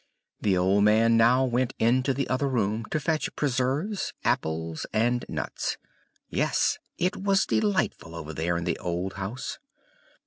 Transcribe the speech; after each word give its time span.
The 0.41 0.57
old 0.57 0.83
man 0.83 1.15
now 1.15 1.45
went 1.45 1.75
into 1.77 2.11
the 2.11 2.27
other 2.27 2.49
room 2.49 2.85
to 2.85 2.99
fetch 2.99 3.35
preserves, 3.35 4.13
apples, 4.23 4.87
and 4.91 5.23
nuts 5.29 5.77
yes, 6.27 6.79
it 6.97 7.15
was 7.17 7.45
delightful 7.45 8.15
over 8.15 8.33
there 8.33 8.57
in 8.57 8.63
the 8.63 8.79
old 8.79 9.13
house. 9.13 9.59